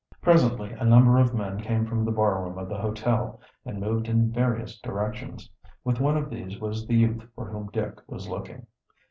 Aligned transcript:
Presently 0.19 0.71
a 0.71 0.83
number 0.83 1.19
of 1.19 1.35
men 1.35 1.59
came 1.61 1.85
from 1.85 2.03
the 2.05 2.11
bar 2.11 2.43
room 2.43 2.57
of 2.57 2.67
the 2.67 2.79
hotel 2.79 3.39
and 3.63 3.79
moved 3.79 4.07
in 4.09 4.31
various 4.31 4.79
directions. 4.79 5.47
With 5.83 5.99
one 5.99 6.17
of 6.17 6.31
these 6.31 6.59
was 6.59 6.87
the 6.87 6.95
youth 6.95 7.23
for 7.35 7.45
whom 7.47 7.69
Dick 7.69 7.99
was 8.07 8.27
looking. 8.27 8.65